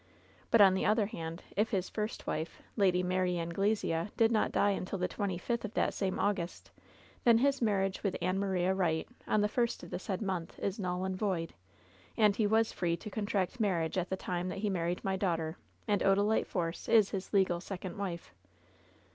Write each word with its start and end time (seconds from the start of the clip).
But, 0.49 0.61
on 0.61 0.73
the 0.73 0.83
other 0.83 1.05
hand, 1.05 1.43
if 1.55 1.69
his 1.69 1.87
first 1.87 2.25
wife. 2.25 2.59
Lady 2.75 3.03
Mary 3.03 3.37
Anglesea, 3.37 4.09
did 4.17 4.31
not 4.31 4.51
die 4.51 4.75
imtil 4.75 4.97
the 4.99 5.07
twenty 5.07 5.37
fifth 5.37 5.63
of 5.63 5.75
that 5.75 5.93
same 5.93 6.17
August, 6.17 6.71
then 7.23 7.37
his 7.37 7.61
marriage 7.61 8.01
with 8.01 8.17
Ann 8.19 8.39
Maria 8.39 8.73
Wright, 8.73 9.07
on 9.27 9.41
the 9.41 9.47
first 9.47 9.83
of 9.83 9.91
the 9.91 9.99
said 9.99 10.19
month, 10.19 10.57
is 10.57 10.79
null 10.79 11.05
and 11.05 11.17
voil, 11.17 11.49
and 12.17 12.35
he 12.37 12.47
was 12.47 12.73
free 12.73 12.97
to 12.97 13.11
contract 13.11 13.59
marriage 13.59 13.95
at 13.95 14.09
the 14.09 14.17
time 14.17 14.49
that 14.49 14.57
he 14.57 14.71
married 14.71 15.03
my 15.03 15.15
daughter, 15.17 15.55
and 15.87 16.01
Odalite 16.01 16.47
Force 16.47 16.89
is 16.89 17.11
his 17.11 17.31
legal 17.31 17.61
sec 17.61 17.85
ond 17.85 17.95
wife.' 17.99 18.33